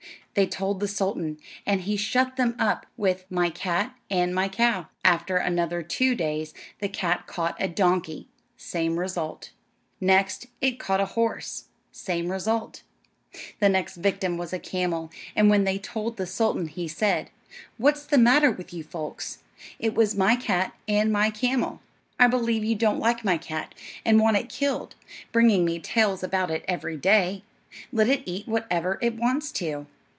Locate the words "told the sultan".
0.47-1.39, 15.77-16.69